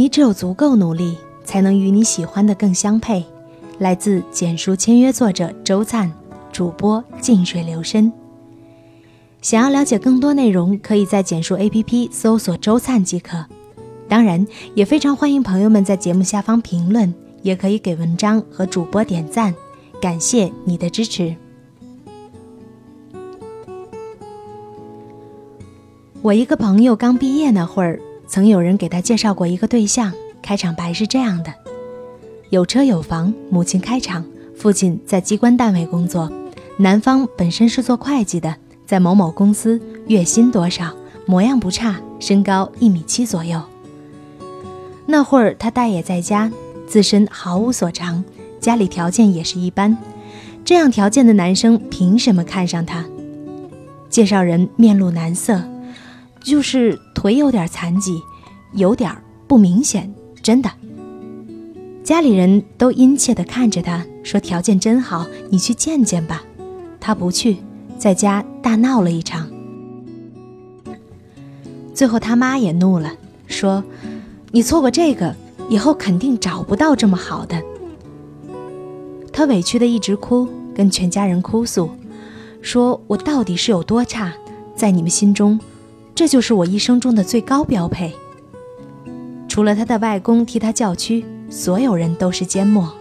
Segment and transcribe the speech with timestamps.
[0.00, 3.22] 你只有足够努力，才能与你喜欢的更相配。
[3.76, 6.10] 来自简书签约作者周灿，
[6.50, 8.10] 主播静水流深。
[9.42, 13.44] 想要了解更多内容，可以在简书 APP 搜索周灿即可。
[14.08, 19.54] 当然，也非常欢迎朋友们在节目下方评论，也可以给文章和主播点赞，
[20.00, 21.36] 感谢你的支持。
[26.22, 31.52] 我一个朋友刚毕业那会儿，曾有人给他介绍过一个对象，开场白是这样的：
[32.50, 34.24] 有车有房，母亲开厂，
[34.56, 36.30] 父亲在机关单位工作，
[36.78, 38.54] 男方本身是做会计的，
[38.86, 40.94] 在某某公司，月薪多少，
[41.26, 43.60] 模样不差，身高一米七左右。
[45.06, 46.52] 那会儿他待业在家，
[46.86, 48.22] 自身毫无所长，
[48.60, 49.98] 家里条件也是一般，
[50.64, 53.04] 这样条件的男生凭什么看上他？
[54.08, 55.60] 介绍人面露难色。
[56.42, 58.22] 就是腿有点残疾，
[58.72, 59.14] 有点
[59.46, 60.10] 不明显，
[60.42, 60.70] 真的。
[62.02, 66.42] 家里人都殷切地看着他，说条件真好，你去见见吧。
[66.98, 67.58] 他不去，
[67.98, 69.46] 在家大闹了一场。
[71.92, 73.12] 最后他妈也怒了，
[73.46, 73.84] 说
[74.50, 75.36] ：“你错过这个，
[75.68, 77.62] 以后肯定找不到这么好的。”
[79.30, 81.90] 他委屈的一直哭，跟全家人哭诉，
[82.62, 84.32] 说我到底是有多差，
[84.74, 85.60] 在你们心中。
[86.20, 88.12] 这就是我一生中的最高标配。
[89.48, 92.92] 除了他的外公替他叫屈，所有人都是缄默，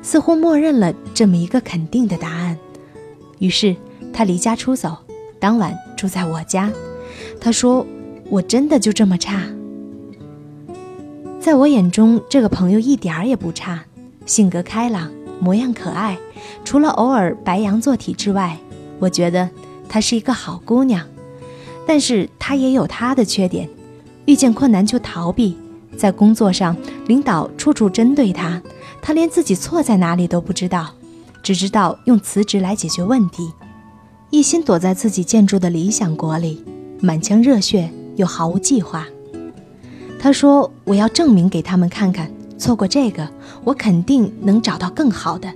[0.00, 2.56] 似乎默认了这么一个肯定的答案。
[3.40, 3.76] 于是
[4.10, 4.96] 他离家出走，
[5.38, 6.72] 当晚住在我家。
[7.38, 7.86] 他说
[8.30, 9.42] ：“我真的就这么差？”
[11.38, 13.84] 在我眼中，这个朋友一点儿也不差，
[14.24, 16.16] 性格开朗，模样可爱，
[16.64, 18.56] 除了偶尔白羊座体之外，
[18.98, 19.50] 我觉得
[19.90, 21.06] 她是一个好姑娘。
[21.86, 23.68] 但是他也有他的缺点，
[24.24, 25.56] 遇见困难就逃避，
[25.96, 26.76] 在工作上
[27.06, 28.60] 领导处处针对他，
[29.00, 30.92] 他连自己错在哪里都不知道，
[31.42, 33.52] 只知道用辞职来解决问题，
[34.30, 36.64] 一心躲在自己建筑的理想国里，
[37.00, 39.06] 满腔热血又毫无计划。
[40.18, 43.28] 他说：“我要证明给他们看看，错过这个，
[43.62, 45.48] 我肯定能找到更好的。”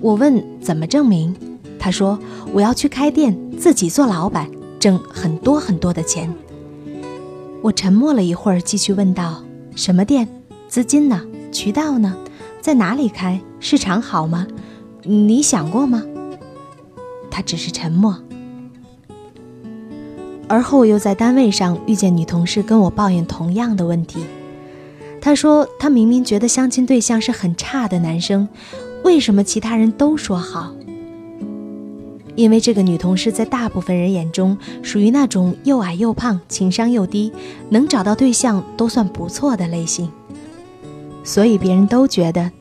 [0.00, 1.36] 我问：“怎么证明？”
[1.78, 2.18] 他说
[2.54, 4.48] ：“我要去开店，自己做老板。”
[4.78, 6.32] 挣很多很多的钱。
[7.62, 9.42] 我沉默了一会儿，继续问道
[9.74, 10.28] ：“什么店？
[10.68, 11.22] 资金呢？
[11.50, 12.16] 渠道呢？
[12.60, 13.40] 在哪里开？
[13.60, 14.46] 市场好吗？
[15.02, 16.02] 你想过吗？”
[17.30, 18.16] 他只是沉默。
[20.48, 24.20] 而后又在单位上遇见女同事跟我抱怨同样的问题。
[25.20, 28.48] 她说：“她明明觉得相亲对象是很差的男生，
[29.02, 30.72] 为什么其他人都说好？”
[32.36, 37.32] 因为这个女同事在大部分人眼中属于那种又矮又胖、情商又低，
[37.70, 40.08] 能找到对象都算不错的类型，
[41.24, 42.52] 所以别人都觉得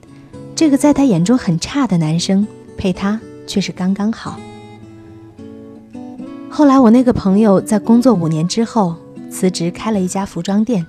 [0.56, 2.48] 这个在她眼中很差的男生
[2.78, 4.40] 配她却是刚刚好。
[6.50, 8.96] 后来我那个朋友在工作五年之后
[9.30, 10.88] 辞职，开了一家服装店，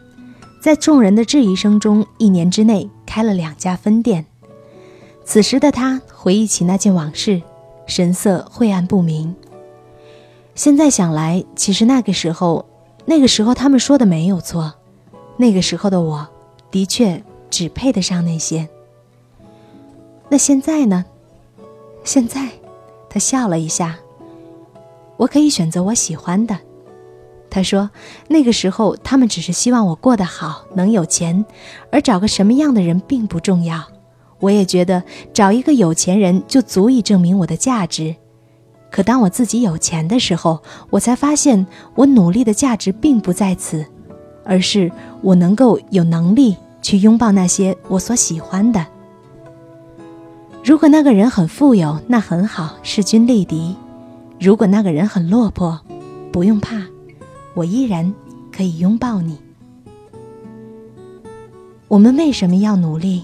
[0.61, 4.27] 在众人的质疑声中，一年之内开了两家分店。
[5.25, 7.43] 此时的他回忆起那件往事。
[7.87, 9.35] 神色晦暗不明。
[10.55, 12.67] 现在想来，其实那个时候，
[13.05, 14.75] 那个时候他们说的没有错，
[15.37, 16.27] 那个时候的我，
[16.71, 18.69] 的确只配得上那些。
[20.29, 21.05] 那现在呢？
[22.05, 22.49] 现在，
[23.09, 23.97] 他笑了一下。
[25.17, 26.59] 我可以选择我喜欢的。
[27.49, 27.91] 他说，
[28.29, 31.45] 那个时候他们只是希望我过得好，能有钱，
[31.91, 33.83] 而找个什么样的人并不重要。
[34.39, 35.03] 我也觉得
[35.33, 38.15] 找一个有钱人就足以证明我的价值，
[38.91, 43.85] 可当我自己有钱的时候，我才发现我努力的价值并不在此，
[44.45, 44.91] 而是
[45.23, 48.87] 我能够有能力去拥抱那些我所喜欢的。
[50.63, 53.75] 如果那个人很富有，那很好，势均力敌；
[54.41, 55.81] 如果那个人很落魄，
[56.33, 56.83] 不用怕，
[57.55, 58.13] 我依然
[58.53, 59.39] 可以拥抱你。
[61.89, 63.23] 我们为什么要努力？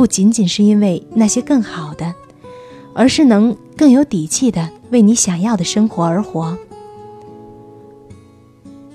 [0.00, 2.14] 不仅仅是因为那些更好的，
[2.94, 6.56] 而是能更有底气的为你想要的生活而活。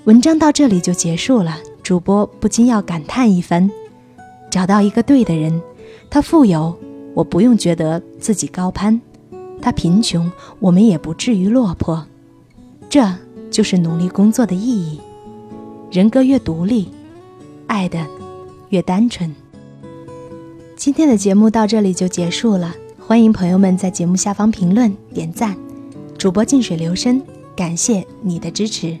[0.02, 3.70] 文章到这里就结束了，主播不禁要感叹一番：
[4.50, 5.62] 找到一个对的人，
[6.10, 6.76] 他富有，
[7.14, 8.98] 我不用觉得自己高攀；
[9.62, 12.04] 他贫穷，我们也不至于落魄。
[12.90, 13.14] 这
[13.48, 15.00] 就是努力工作的意义。
[15.92, 16.88] 人格越独立，
[17.68, 18.04] 爱的
[18.70, 19.32] 越单纯。
[20.76, 25.56] 今天的节目到这里就结束了，欢迎朋友们在节目下方评论点赞，
[26.18, 27.20] 主播静水流深，
[27.56, 28.96] 感谢你的支持。